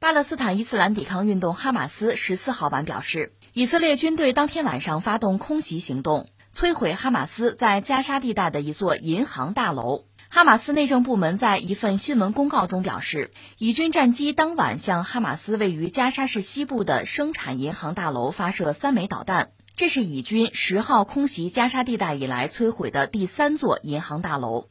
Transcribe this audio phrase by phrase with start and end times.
[0.00, 10.04] 巴勒斯坦伊斯兰抵抗运动哈马斯十四号晚表示，以色列军队当天晚上发动空袭行动，摧毁哈马斯在加沙地带的一座银行大楼。
[10.28, 24.68] 哈马斯内政部门在一份新闻公告中表示，以军战机当晚向哈马斯位于加沙市西部的生产银行大楼发射三枚导弹，这是以军十号空袭加沙地带以来摧毁的第三座银行大楼。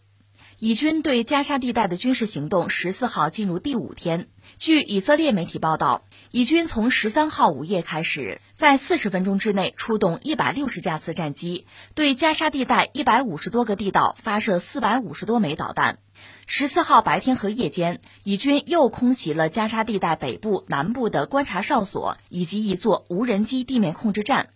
[0.60, 4.30] 以军对加沙地带的军事行动十四号进入第五天。
[4.58, 6.02] 据以色列媒体报道，
[6.32, 16.00] 以军从十三号午夜开始，在四十分钟之内出动一百六十架次战机，对加沙地带一百五十多个地道发射四百五十多枚导弹。
[16.48, 24.50] 十四号白天和夜间，以军又空袭了加沙地带北部、南部的观察哨所以及一座无人机地面控制站。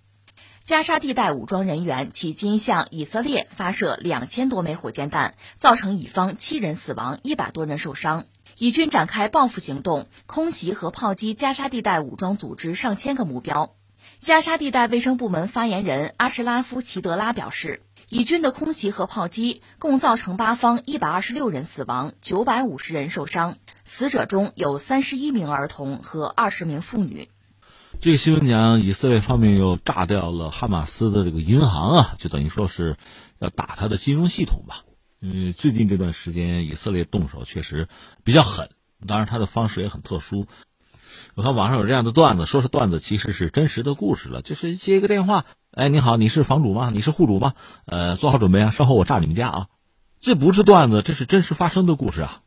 [0.64, 8.26] 加沙地带武装人员迄今向以色列发射两千多枚火箭弹，造成乙方七人死亡、一百多人受伤。
[8.62, 13.74] 以军展开报复行动，空袭和炮击加沙地带武装组织上千个目标。
[14.20, 27.30] 加沙地带卫生部门发言人阿什拉夫·齐德拉表示，以军的空袭和炮击共造成八方一百二十六人死亡、九百五十人受伤，死者中有三十一名儿童和二十名妇女。
[28.00, 32.96] 这个新闻讲，以色列方面又炸掉了哈马斯的这个银行啊，就等于说是
[33.40, 34.84] 要打他的金融系统吧。
[35.24, 37.88] 嗯，最近这段时间以色列动手确实
[38.24, 38.72] 比较狠，
[39.08, 40.48] 当然他的方式也很特殊。
[41.36, 44.42] 我看网上有这样的段子，说是段子，其实是真实的故事了。
[44.42, 46.90] 就是接一个电话，哎，你好，你是房主吗？
[46.92, 47.54] 你是户主吗？
[47.86, 49.68] 呃，做好准备啊，稍后我炸你们家啊。
[50.20, 52.42] 这不是段子，这是真实发生的故事啊。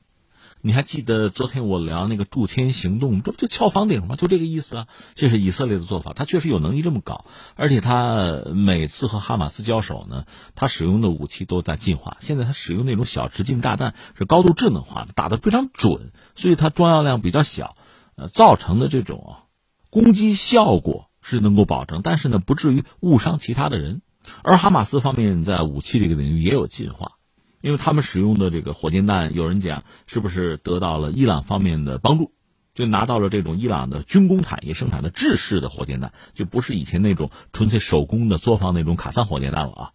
[0.66, 4.16] 你还记得昨天我聊那个驻签行动，这不就敲房顶吗？
[4.16, 4.86] 就这个意思啊。
[5.14, 12.16] 这是以色列的做法，他确实有能力这么搞，而且他每次和哈马斯交手呢，他使用的武器都在进化。
[12.20, 17.76] 现在他使用那种小直径炸弹是高度智能化的，打得非常准，所以它装药量比较小，
[18.16, 19.36] 呃，造成的这种
[19.90, 24.00] 攻击效果是能够保证，但是呢，不至于误伤其他的人。
[24.42, 27.12] 而哈马斯方面在武器这个领域也有进化。
[27.64, 32.30] 因为他们使用的这个火箭弹，有人讲是不是得到了伊朗方面的帮助，
[32.74, 39.90] 就拿到了这种伊朗的军工产业生产的制式的火箭弹，就不是以前那种纯粹手工的作坊那种卡桑火箭弹了啊。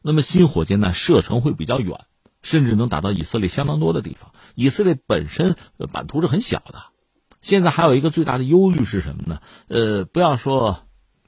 [0.00, 2.00] 那么新火箭弹射程会比较远，
[2.40, 4.32] 甚至能打到以色列相当多的地方。
[4.54, 5.56] 以色列本身
[5.92, 6.76] 版图是很小的，
[7.42, 9.40] 现在还有一个最大的忧虑是什么呢？
[9.68, 10.78] 呃，不要说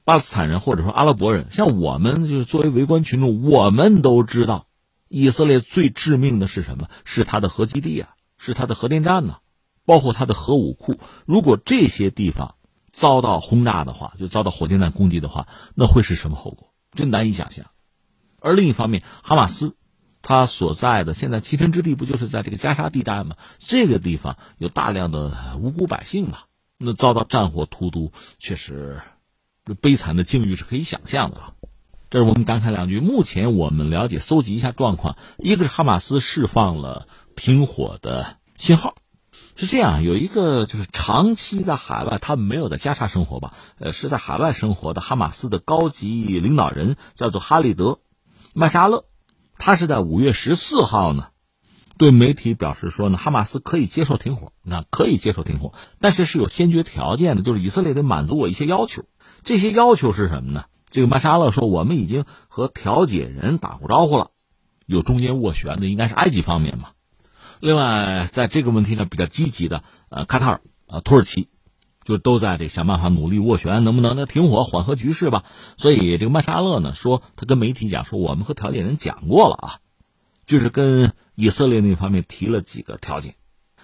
[0.03, 4.65] 巴勒斯坦人或者说阿拉伯人，像我们就是作为围观群众，我们都知道。
[5.07, 6.89] 以色列最致命的是什么？
[7.03, 9.37] 是它的核基地啊，是它的核电站呢，
[9.85, 10.99] 包括它的核武库。
[11.25, 12.55] 如果这些地方
[12.91, 16.73] 遭到轰炸的话，就遭到火箭弹攻击的话，那会是什么后果？
[16.91, 17.65] 真难以想象。
[18.39, 19.75] 而另一方面，哈马斯
[20.21, 23.35] 他所在的现在栖身之地不就是在这个加沙地带吗？
[23.59, 26.39] 这个地方有大量的无辜百姓嘛，
[26.77, 29.01] 那遭到战火荼毒，确实
[29.81, 31.53] 悲惨的境遇是可以想象的。
[32.09, 32.99] 这是我们感慨两句。
[32.99, 38.95] 目前我们了解、搜集一下状况，一个是哈马斯释放了停火的信号，
[39.55, 40.03] 是这样。
[40.03, 43.53] 有一个就是长期在海外，他没有在加沙生活吧？
[43.79, 47.85] 呃，是在海外生活的哈马斯的高级领导人叫做哈利德·
[48.53, 49.05] 麦沙勒，
[49.57, 51.27] 他是在五月十四号呢，
[51.97, 59.03] 对媒体表示说呢，哈马斯可以接受停火，那可以接受停火，但是是有先决条件的，就是以色列得满足我一些要求。
[59.43, 60.65] 这些要求是什么呢？
[60.95, 64.31] 这个麦沙勒说：“我们已经和调解人打过招呼了，
[64.85, 66.91] 有中间斡旋的应该是埃及方面嘛。
[67.59, 71.49] 另外，在这个问题上比较积极的，呃，卡塔尔、呃，土耳其，
[72.05, 75.43] 就都在这想办法努力斡旋，能不能呢停火缓和局势吧。
[75.75, 79.79] 所以，这个麦沙勒呢说，他跟媒体讲说，我们和调解人讲过了啊，
[80.45, 83.35] 就是跟以色列那方面提了几个条件，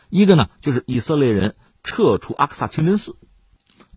[0.10, 3.18] 一个呢就是以色列人撤出阿克萨清真寺。”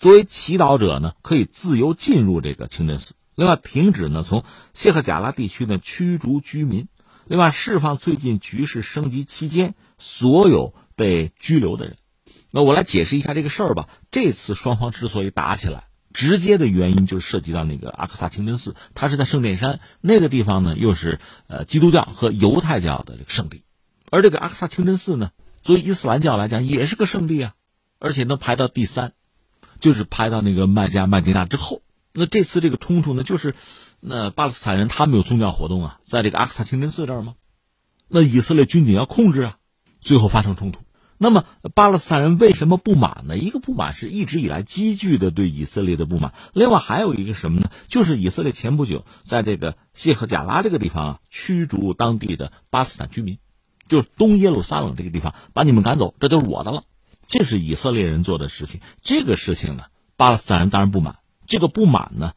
[0.04, 3.14] 作为祈祷者呢，可以自由进入这个清真寺。
[3.36, 4.44] 另外，停止呢从
[4.74, 6.88] 谢赫贾拉地区呢驱逐居民。
[7.26, 11.96] 另外，释放最近局势升级期间所有被拘留的人。
[12.50, 13.88] 那我来解释一下这个事儿吧。
[14.10, 23.62] 这次双方之所以打起来，直接的原因就涉及到那个阿克萨清真寺，它是在圣殿山那个地方呢，又是呃基督教和犹太教的这个圣地。
[24.10, 25.30] 而这个阿克萨清真寺呢，
[25.62, 27.54] 作为伊斯兰教来讲，也是个圣地啊，
[27.98, 29.14] 而且能排到第三。
[29.80, 31.82] 就是拍到那个麦加、麦迪娜之后，
[32.12, 33.54] 那这次这个冲突呢，就是
[34.00, 37.34] 那巴勒斯坦人他们有宗教活动啊，在这个阿克萨清真寺这儿吗？
[38.08, 39.56] 那以色列军警要控制啊，
[40.00, 40.80] 最后发生冲突。
[41.16, 41.44] 那么
[41.74, 43.38] 巴勒斯坦人为什么不满呢？
[43.38, 47.70] 一个不满是一直以来积聚的对以色列的不满，另外还有一个什么呢？
[47.88, 53.38] 就是以色列前不久在这个谢赫贾拉这个地方啊，驱逐当地的巴勒斯坦居民，
[53.88, 56.82] 就是东耶路撒冷这个地方，把你们赶走，这就是我的了。
[57.28, 58.80] 这是以色列人做的事情。
[59.02, 59.84] 这个事情呢，
[60.16, 61.18] 巴勒斯坦人当然不满。
[61.46, 62.32] 这个不满呢，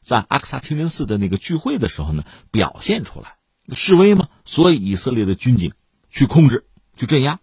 [0.00, 3.36] 在阿克萨清真寺的那个聚会的时候呢，表现出来
[3.72, 4.28] 示威嘛。
[4.44, 5.72] 所以以色列的军警
[6.10, 7.40] 去控制、去镇压，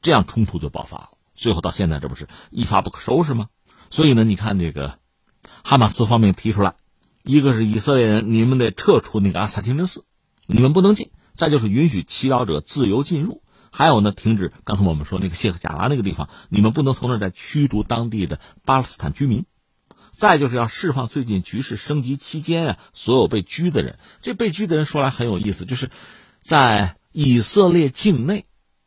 [0.00, 1.08] 这样冲突就爆发了。
[1.34, 3.48] 最后到现在，这不是一发不可收拾吗？
[3.90, 4.98] 所以呢，你看这个
[5.62, 6.74] 哈马斯方面提出来，
[7.24, 10.04] 一个是以色列人，你们得撤出那个阿克萨清真寺，
[10.46, 13.42] 你们不能进；再就是允许祈祷者自由进入。
[13.78, 19.46] 还有呢，停止刚才我们说那个谢克贾拉那个地方，你们不能从那儿再驱逐当地的巴勒斯坦居民。
[20.18, 24.00] 再就是要释放最近局势升级期间啊所有被拘的人。
[24.20, 25.92] 这被拘的人说来很有意思，就是
[26.40, 28.46] 在以色列境内，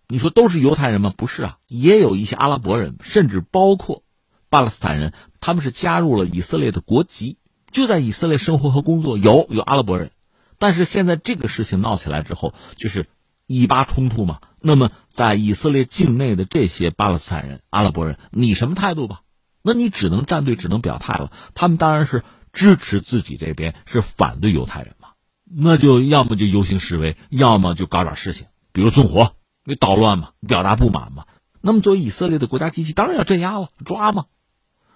[0.10, 1.14] 你说都是犹太人吗？
[1.16, 4.04] 不是啊，也有一些阿拉伯人，甚至包括
[4.50, 7.38] 巴勒斯坦人，他们是加入了以色列的国籍，
[7.70, 9.18] 就在以色列生活和工作。
[9.18, 10.12] 有有阿拉伯人，
[10.60, 13.08] 但是现在这个事情闹起来之后，就是
[13.52, 14.40] 以巴冲突嘛。
[14.62, 19.22] 那么在以色列境内的这些巴勒斯坦人、阿拉伯人，你什么态度吧？
[19.64, 21.32] 那你只能站队，只能表态了。
[21.56, 25.10] 他们当然是支持自己这边，是反对犹太人嘛？
[25.54, 29.34] 那就要么就游行示威，要么就搞点事情，比如纵火、
[29.66, 31.26] 你捣乱嘛，表达不满嘛。
[31.62, 34.26] 那么作为以色列的国家机器，当然要镇压了，抓嘛。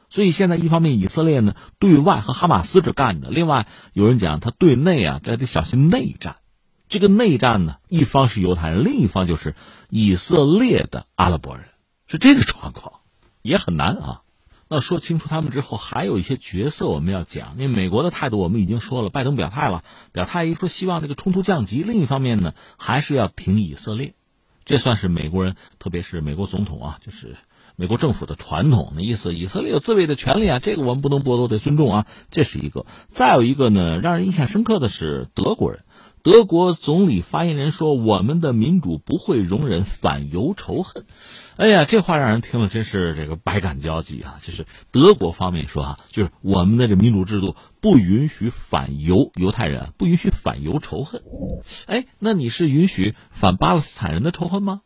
[0.09, 6.37] 所以现在一方面以色列呢对外和哈马斯这干着，另外有人讲他对内啊，这得小心内战。
[6.95, 9.53] 这个内战呢，一方是犹太人，另一方就是
[9.89, 11.65] 以色列的阿拉伯人，
[12.07, 13.01] 是这个状况，
[13.41, 14.21] 也很难啊。
[14.69, 17.55] 那说清楚他们之后，还有一些角色我们要讲。
[17.57, 19.83] 因为美国的态度我们已经说了，拜登表态了，
[20.13, 21.83] 表态一说希望这个冲突降级。
[21.83, 24.13] 另一方面呢，还是要挺以色列，
[24.63, 27.35] 这算是美国人，特别是美国总统啊，就是
[27.75, 29.35] 美国政府的传统的意思。
[29.35, 32.07] 以色列有自卫的权利啊，这个我们不能剥夺，得尊重啊。
[32.31, 32.85] 这是一个。
[33.09, 35.81] 再有一个呢，让人印象深刻的是德国人。
[36.25, 41.05] 德国总理发言人说：“我们的民主不会容忍反犹仇恨。”
[41.55, 44.39] 哎呀，这话让人听了真是这个百感交集啊！
[44.41, 51.21] 就是德国方面说啊，就是我们的这民主制度不允许反犹犹太人，不允许反犹仇恨。
[51.85, 54.81] 哎，那你是允许反巴勒斯坦人的仇恨吗？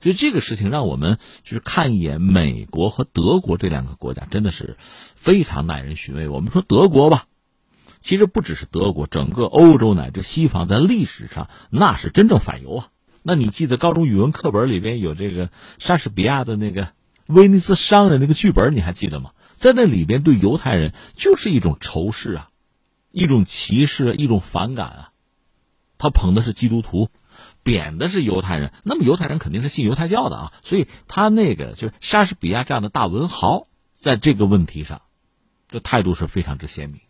[0.00, 4.76] 所以这个事情，让我们就是看一眼美国和德国这两个国家，真的是
[5.16, 6.28] 非常耐人寻味。
[6.28, 7.26] 我们说德国吧。
[8.06, 12.88] 其实不只是德国，整个欧洲乃至西方，在历史上那是真正反犹啊。
[13.24, 16.84] 那你记得高中语文课本里边有这个莎士比亚的那个
[17.26, 19.32] 《威尼斯商人》那个剧本，你还记得吗？
[19.56, 22.50] 在那里边对犹太人就是一种仇视啊，
[23.10, 25.10] 一种歧视，一种反感啊。
[25.98, 27.08] 他捧的是基督徒，
[27.64, 28.72] 贬的是犹太人。
[28.84, 35.02] 那么犹太人肯定是信犹太教的啊，所以他那个就是莎士比亚这样的大文豪，在这个问题上，
[35.68, 37.00] 这态度是非常之鲜明。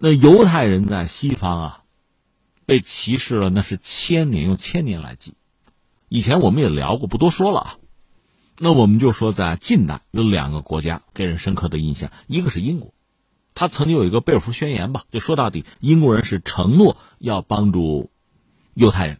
[0.00, 1.82] 那犹太人在西方啊，
[2.66, 5.34] 被歧视了，那是千年，用千年来计。
[6.08, 7.76] 以前我们也聊过，不多说了啊。
[8.58, 12.94] 那我们就说，在近代有两个国家给人深刻的印象，一个是英国，
[13.54, 18.10] 他曾经有一个贝尔福宣言吧，就说到底，英国人是承诺要帮助
[18.74, 19.18] 犹太人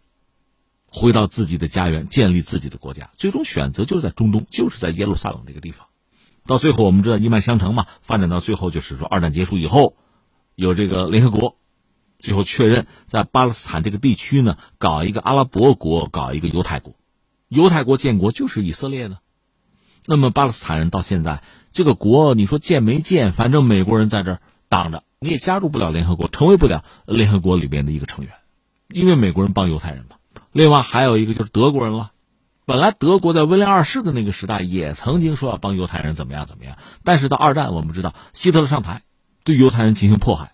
[0.87, 3.11] 回到自己的家园，建立自己的国家。
[3.19, 5.89] 最终选择就是在中东，就是在耶路撒冷这个地方。
[6.47, 9.97] 到最后，我们知道一脉相承嘛，发展到最后就是说，二战结束以后。
[10.59, 11.57] 有这个联合国，
[12.19, 16.97] 最后确认在巴勒斯坦这个地区呢，搞一个阿拉伯国，搞一个犹太国。
[17.47, 19.19] 犹太国建国就是以色列呢。
[20.05, 23.31] 那么巴勒斯坦人到现在这个国，你说建没建？
[23.31, 28.35] 反正美国人在这儿挡着，你也加入不了联合国，成为不了联合国里边的一个成员，
[28.89, 30.17] 因为美国人帮犹太人嘛。
[30.51, 32.11] 另外还有一个就是德国人了，
[32.67, 39.03] 本来德国在威廉二世的那个时代也曾经说要帮犹太人怎么样怎么样，但是到二战我们知道希特勒上台。
[39.49, 40.53] 对犹太人进行迫害，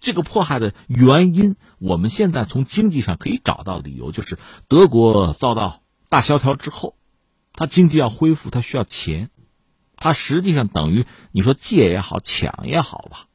[0.00, 6.96] 这个迫害的原因，我们现在从经济上可以找到理由，就是德国遭到大萧条之后，
[7.52, 9.30] 他经济要恢复，他需要钱，
[9.94, 13.26] 他实际上等于你说借也好，抢也好吧，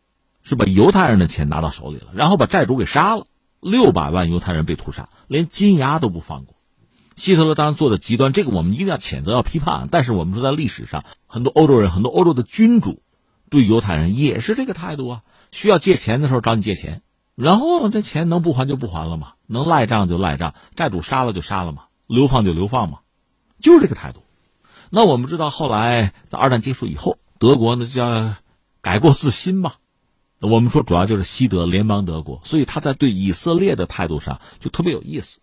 [0.43, 3.27] 是把犹太人的钱拿到手里了，然后把债主给杀了，
[3.61, 6.57] 六百万犹太人被屠杀，连金牙都不放过。
[7.15, 9.87] 希特勒当然做的极端，这个我们一定要谴责，要批判。
[9.89, 13.01] 但是我们说在历史上，很多欧洲人，很多欧洲的君主。
[13.49, 17.01] 对犹太人也是这个态度啊，需要借钱的时候找你借钱，
[17.35, 22.99] 然后这钱能不还就不还了嘛，能赖账就赖账，债主杀了就杀了嘛，流放就流放嘛，
[23.61, 24.21] 就是这个态度。
[24.89, 28.35] 那我们知道后来在二战结束以后，德国呢叫
[28.81, 29.75] 改过自新吧，
[30.39, 35.39] 我们说主要就是西德联邦德国，所以他在对以色列的态度上就特别有意思，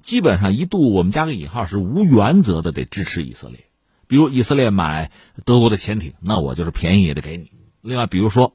[0.00, 3.66] 基本上一度我们加个引号是无原则的得支持以色列。
[4.12, 5.10] 比如以色列买
[5.46, 7.50] 德国的潜艇，那我就是便宜也得给你。
[7.80, 8.52] 另外，比如说，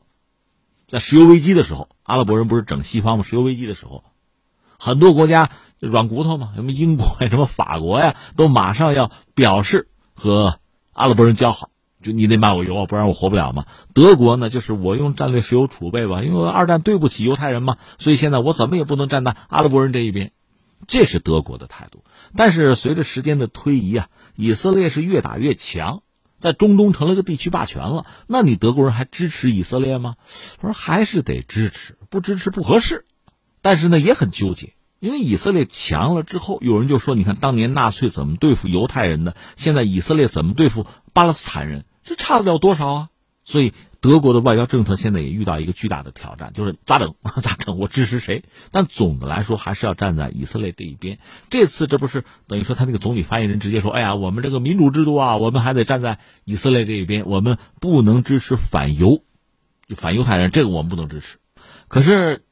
[0.88, 3.24] 在石油危机的时候，阿拉伯人不是整西方吗？
[3.24, 4.04] 石油危机的时候，
[4.78, 5.50] 很多国家
[5.80, 10.60] 软骨头嘛，什么英国呀、什么法国呀，都马上要表示和
[10.94, 11.72] 阿拉伯人交好，
[12.04, 13.66] 就你得卖我油啊，不然我活不了嘛。
[13.96, 20.34] 德国呢，就是我用战略石油储备吧，因为二战对不起犹太人嘛，所以现在我怎么也不能站在阿拉伯人这一边，
[20.86, 22.04] 这是德国的态度。
[22.36, 26.04] 但是随着时间的推移啊，以色列是越打越强，
[26.40, 28.06] 在中东成了个地区霸权了。
[28.28, 30.16] 那你德国人还支持以色列吗？
[30.62, 33.06] 我说还是得支持，不支持不合适。
[33.62, 34.74] 但是呢，也很纠结。
[35.00, 39.36] 因为以色列强了之后，有人就说：“你看，当年纳粹怎么对付犹太人的？
[39.56, 41.86] 现在以色列怎么对付巴勒斯坦人？
[42.04, 43.10] 这差得了多少啊？”
[43.44, 47.16] 所以，德国的外交政策现在也遇到一个巨大的挑战，就是咋整？
[47.44, 47.78] 咋整？
[47.78, 48.44] 我支持谁？
[48.72, 51.20] 但总的来说，还是要站在以色列这一边。
[51.50, 59.24] 这次这不是等于说，他那个总理发言人直接说：“哎呀，我们这个民主制度啊，我们还得站在以色列这一边，我们不能支持反犹，
[59.96, 61.40] 反犹太人，这个我们不能支持。”
[61.88, 62.44] 可是。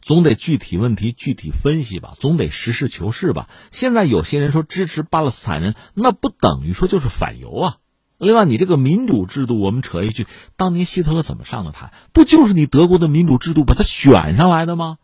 [0.00, 3.50] 总得具体问题具体分析吧，总得实事求是吧。
[3.70, 7.76] 现在有些人说支持巴勒斯坦人，那不等于说就是反犹啊。
[8.18, 11.92] 另外，你这个民主制度，我们扯一句，当年希特勒怎么上的台？
[12.12, 14.98] 不就是你德国的民主制度把他选上来的吗？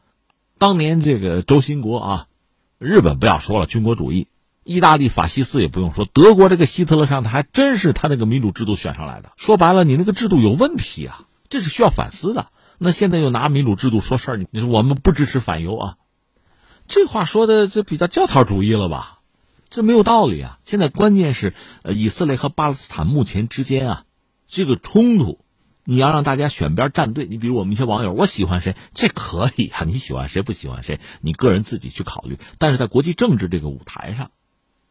[0.59, 2.27] 当年这个轴心国啊，
[2.79, 4.27] 日本不要说了，军国主义；
[4.65, 9.31] 意大利法西斯也不用说，德国这个希特勒上台，还真是他那个民主制度选上来的。
[9.37, 12.49] 说白了，你那个制度有问题啊，这是需要反思的。
[12.79, 15.95] 那现在又拿民主制度说事儿，你你说我们不支持反犹啊？
[16.89, 19.14] 这话说的这比较教条主义了吧？
[19.75, 20.61] 这没有道理啊！
[20.63, 21.53] 现在关键是，
[21.83, 24.05] 呃，以色列和巴勒斯坦目前之间啊，
[24.47, 25.41] 这个冲突，
[25.83, 27.27] 你要让大家选边站队。
[27.27, 32.39] 你比如我们一些网友，我喜欢谁，这可以啊，你喜欢谁不喜欢谁，你个人自己去考虑。
[32.59, 34.31] 但是在国际政治这个舞台上，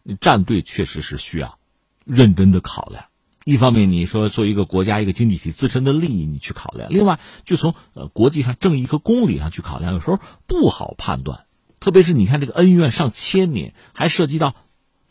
[0.04, 1.60] 你站队确实是需要
[2.04, 3.06] 认真的考量。
[3.46, 11.46] 一方面，你说作为一个国家、一个经济体自身的利益，你去考量；另外，就从呃国际上正义和公理上去考量，有时候不好判断。
[11.80, 14.56] 特别是你看这个恩怨上千年，还涉及到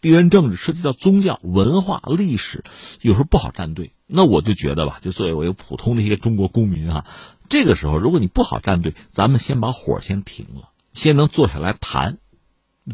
[0.02, 2.64] 地缘政治、涉及到宗教、文化、历史，
[3.00, 3.92] 有时候不好站队。
[4.06, 7.06] 那我就觉得吧，就作为我一个普通的一些中国公民啊，
[7.48, 12.18] 这个时候如果你不好站队，咱们先把火先停了，先能坐下来谈。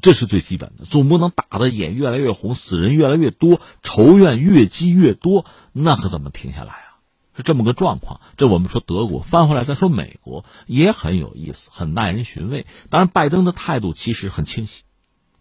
[0.03, 7.01] 这是最基本的，总不能打的眼越来越红，死人越来越多，仇怨越积越多，那可怎么停下来啊？
[7.35, 8.21] 是这么个状况。
[8.37, 12.67] 这我们说德国，翻回来再说美国也很有意思，很耐人寻味。
[12.91, 14.83] 当然，拜登的态度其实很清晰，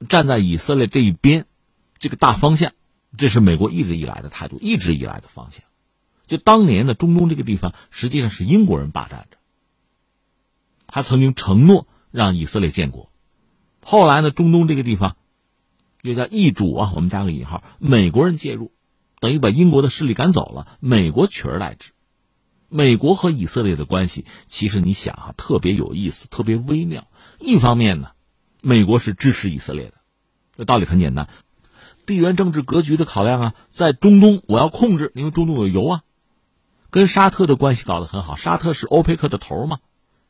[0.08, 1.46] 站在以色列这一边，
[2.00, 2.74] 这个大方向，
[3.18, 5.64] 这是美国一直以来的态度，一直以来的方向。
[6.28, 9.38] 就当年的中东这个地方，实际上是英国人霸占着，
[10.86, 13.12] 他曾经承诺让以色列建国。
[13.82, 15.16] 后来呢，中东这个地方，
[16.02, 18.74] 又叫易主啊，我们加个引号，美国人介入，
[19.22, 21.92] 等于把英国的势力赶走了，美国取而代之。
[22.68, 27.08] 美国和以色列的关系，其实你想啊，特别有意思，特别微妙。
[27.40, 28.12] 一方面呢，
[28.62, 29.94] 美国是支持以色列的，
[30.58, 31.30] 这道理很简单，
[32.08, 36.02] 地缘政治格局的考量啊，在中东我要控制，因为中东有油啊，
[36.90, 39.80] 跟沙特的关系搞得很好，沙特是欧佩克的头嘛，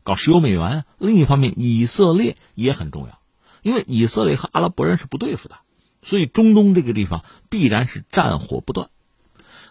[0.03, 0.85] 搞石油美元。
[0.97, 3.19] 另一方面，以色列也很重要。
[3.61, 5.57] 因为以色列和阿拉伯人是不对付的，
[6.01, 8.89] 所以中东这个地方必然是战火不断。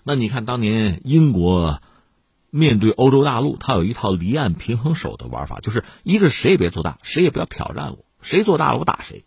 [0.04, 1.80] 那你看，当年英国
[2.50, 9.25] 面对欧洲大陆，它有一套离岸平衡手的玩法，就是一个谁也别做大，谁也不要挑战我，谁做大了我打谁。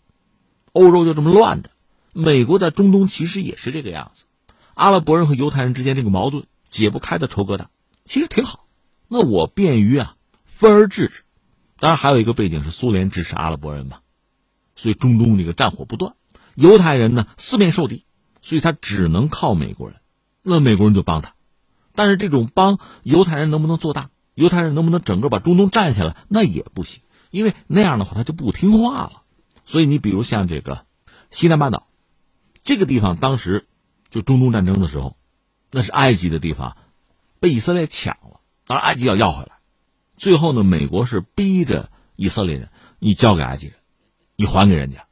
[0.71, 1.71] 欧洲就这么乱的。
[2.13, 4.25] 美国在中东其实也是这个样子，
[4.73, 7.67] 阿拉伯人和犹太人之间这个矛盾解不开的仇疙瘩，
[8.05, 8.65] 其实挺好。
[9.07, 11.23] 那我便于啊分而治之。
[11.79, 13.99] 当然还有一个背景是苏联支持阿拉伯人嘛。
[14.75, 16.13] 所以中东这个战火不断，
[16.55, 18.05] 犹太人呢四面受敌，
[18.41, 19.99] 所以他只能靠美国人，
[20.41, 21.33] 那美国人就帮他，
[21.95, 24.09] 但是这种帮犹太人能不能做大？
[24.35, 26.15] 犹太人能不能整个把中东占下来？
[26.29, 29.23] 那也不行，因为那样的话他就不听话了。
[29.65, 30.85] 所以你比如像这个
[31.29, 31.87] 西南半岛
[32.69, 33.65] 这个地方，当时
[34.11, 35.17] 就中东战争的时候，
[35.71, 36.77] 那是埃及的地方，
[37.39, 39.53] 被以色列抢了，当然埃及要要回来。
[40.17, 43.73] 最后呢，美国是逼着以色列人，你交给埃及。
[44.35, 45.07] 你还给人家，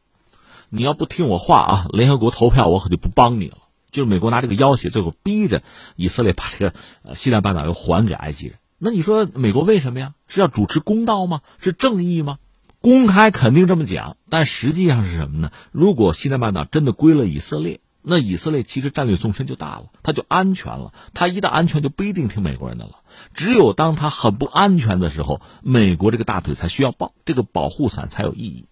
[0.70, 3.58] 你要不听我话啊，联合国投票我可就不帮你了。
[3.90, 5.64] 就是美国拿这个要挟，最后逼着
[5.96, 8.60] 以色列把这个西南半岛又还给埃及人。
[8.78, 10.14] 那你说美国为什么呀？
[10.28, 11.42] 是要主持公道吗？
[11.58, 12.38] 是正义吗？
[12.82, 15.52] 公开肯定这么讲，但实际上是什么呢？
[15.72, 20.94] 如果西南半岛真的归了以色列，那以色列其实战略纵深就大了，它就安全了。
[21.14, 23.02] 它一旦安全，就不一定听美国人的了。
[23.34, 28.68] 只有当它很不安全的时候，美国这个大腿才需要抱，这个保护伞才有意义。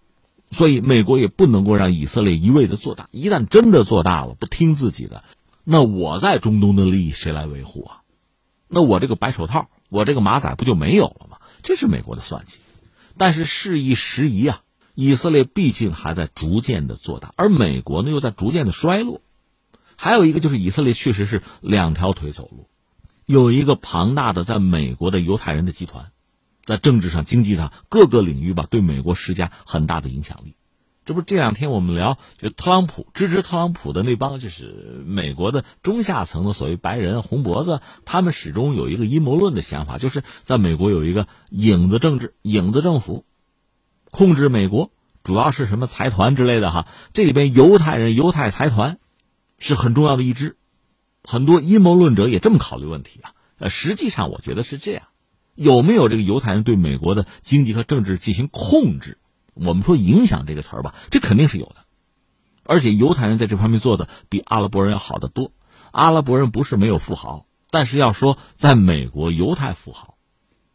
[0.51, 3.09] 所以，美国也不能够让以色列一味的做大。
[3.11, 5.23] 一旦真的做大了，不听自己的，
[5.65, 8.01] 那我在中东的利益谁来维护啊？
[8.69, 11.39] 那我这个白手套，我这个马仔不就没有了吗？
[11.63, 12.59] 这是美国的算计。
[13.17, 14.61] 但是事已时移啊，
[14.93, 19.21] 以色列毕竟还在逐渐的做大，而美国呢又在逐渐的衰落。
[19.95, 22.67] 还有一个就是以色列确实是两条腿走路，
[23.25, 26.11] 有一个庞大的在美国的犹太人的集团，
[26.65, 30.55] 在政治上、经济上各个领域吧，对美国施加很大的影响力。
[31.05, 43.23] 这不这两天我们聊，就特朗普支持特朗普的那帮就是美国的中下层的所谓白人红脖子，他们始终有一个阴谋论的想法，就是在美国有一个影子政治、影子政府，
[44.09, 44.89] 控制美国，
[45.23, 46.87] 主要是什么财团之类的哈。
[47.13, 48.97] 这里边犹太人、犹太财团
[49.59, 50.57] 是很重要的一支，
[51.23, 53.33] 很多阴谋论者也这么考虑问题啊。
[53.59, 55.03] 呃，实际上我觉得是这样，
[55.53, 59.19] 有没有这个犹太人对美国的经济和政治进行控制？
[59.55, 61.77] 我们说影响这个词儿吧，这肯定是有的，
[62.63, 65.51] 而且犹太人在这方面做的比阿拉伯人要好得多。
[65.91, 70.17] 阿拉伯人不是没有富豪，但是要说在美国犹太富豪，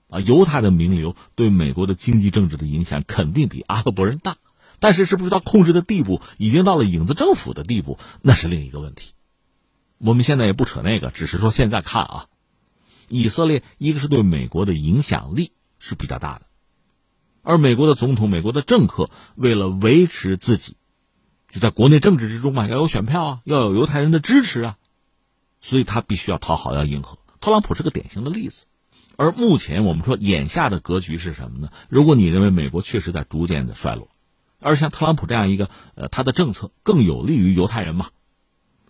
[0.09, 4.39] 啊，犹太的名流对美国的经济政治的影响肯定比阿拉伯人大。
[4.83, 9.13] 但是是不是到控制的地步，已经到了影子政府的地步，那是另一个问题。
[9.99, 12.27] 我们现在也不扯那个，只是说现在看啊，
[13.07, 16.47] 以色列一个是对美国的影响力是比较大的。
[17.43, 20.77] 而美国的总统、美国的政客为了维持自己，
[21.51, 24.77] 就在国内政治之中嘛，要有选票啊，要有犹太人的支持啊，
[25.61, 27.19] 所以他必须要讨好，要迎合。
[27.41, 28.67] 特朗普是个典型的例子。
[29.17, 31.71] 而目前我们说眼下的格局是什么呢？
[31.89, 34.09] 如果你认为美国确实在逐渐的衰落，
[34.61, 38.11] 而像特朗普这样一个呃，他的政策更有利于犹太人嘛，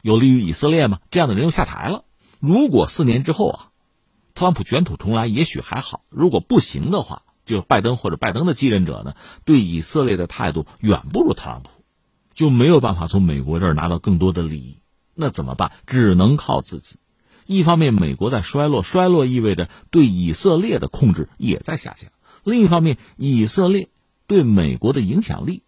[0.03, 2.05] 有利于以色列嘛，这样的人又下台了。
[2.39, 3.71] 如果四年之后啊，
[4.35, 9.15] 特朗普卷土重来，也许还好；如果不行的话，就拜登或者拜登的继任者呢，
[9.45, 11.69] 对以色列的态度远不如特朗普，
[12.33, 14.79] 就没有办法从美国这儿拿到更多的利益。
[15.15, 15.73] 那怎么办？
[15.87, 16.97] 只能靠自己。
[17.47, 22.11] 一方面，美国在衰落，衰落意味着对以色列的控制也在下降；
[22.45, 23.89] 另一方面，以色列
[24.29, 25.65] 对美国的影响力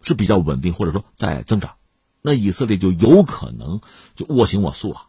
[0.00, 1.74] 是比较稳定，或者说在增长。
[2.22, 3.82] 那以色列就有可能
[4.14, 5.08] 就我行我素啊，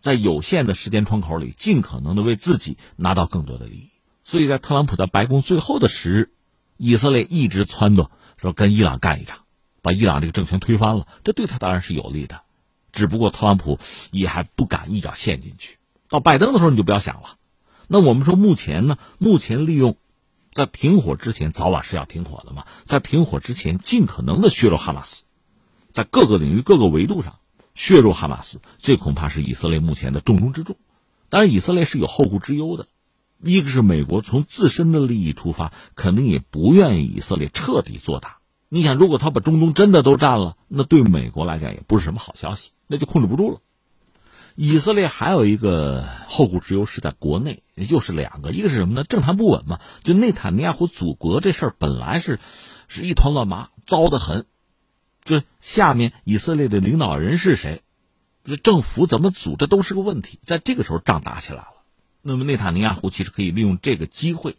[0.00, 3.88] 在有限的时间窗口里，尽可能的为自己拿到更多的利益。
[4.22, 6.30] 所以在特朗普在白宫最后的时日，
[6.76, 9.40] 以色列一直撺掇说跟伊朗干一场，
[9.82, 12.42] 把伊朗这个政权推翻了，这对他当然是有利的。
[12.92, 13.78] 只不过特朗普
[14.10, 15.78] 也还不敢一脚陷进去。
[16.08, 17.36] 到拜登的时候你就不要想了。
[17.88, 18.98] 那我们说目前呢？
[19.18, 19.96] 目前利用
[20.52, 25.24] 在停火之前，早晚是要停火的嘛，在停火之前尽可能的削弱哈马斯，
[25.90, 27.38] 在各个领域各个维度上
[27.74, 30.76] 削弱哈马斯，这恐怕是以色列目前的重中之重。
[31.28, 32.86] 当然，以色列是有后顾之忧的。
[33.42, 38.38] 一个是美国从自身的利益出发，肯定也不愿意以色列彻底做大。
[38.68, 43.60] 你想，如果他把中东真的都占了，那对美国来讲也不是什么好消息，那就控制不住了。
[44.54, 49.04] 以色列还有一个后顾之忧是在国内，又是两个，一个是什么呢？
[49.04, 49.80] 政坛不稳嘛。
[50.04, 52.38] 就内塔尼亚胡组阁这事儿本来是
[52.88, 54.46] 是一团乱麻，糟得很。
[55.24, 57.82] 就下面以色列的领导人是谁，
[58.44, 60.38] 这政府怎么组，这都是个问题。
[60.42, 61.81] 在这个时候，仗打起来了。
[62.22, 64.56] 那么内塔尼亚胡其实可以利用这个机会，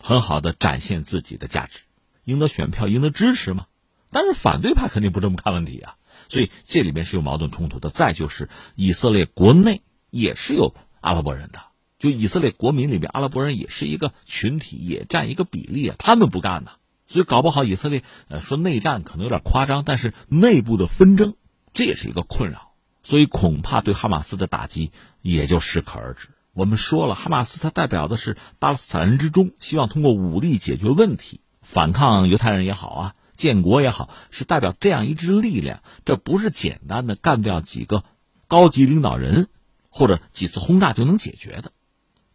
[0.00, 1.80] 很好的展现自己的价值，
[2.24, 3.66] 赢得选票，赢得支持嘛。
[4.10, 5.96] 但是反对派肯定不这么看问题啊，
[6.30, 7.90] 所以这里面是有矛盾冲突的。
[7.90, 11.60] 再就是以色列国内也是有阿拉伯人的，
[11.98, 15.96] 就以色列国民里面阿拉伯人也是一个群体，也占一个比例啊。
[15.98, 16.70] 他们不干呢，
[17.06, 21.34] 所以搞不好以色列呃说内战可能有点夸张，但是内部的纷争
[21.74, 22.72] 这也是一个困扰，
[23.02, 26.30] 所以恐怕对哈马斯的打击也就适可而止。
[26.58, 35.84] 我们说了，哈马斯它代表的是巴勒斯坦人之中希望通过武力解决问题、反抗犹太人也好啊，建国也好，是代表这样一支力量。
[36.04, 38.02] 这不是简单的干掉几个
[38.48, 39.46] 高级领导人
[39.88, 41.70] 或者几次轰炸就能解决的。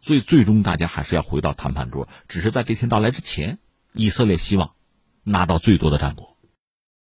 [0.00, 2.08] 所以，最终大家还是要回到谈判桌。
[2.26, 3.58] 只是在这天到来之前，
[3.92, 4.70] 以色列希望
[5.22, 6.33] 拿到最多的战果。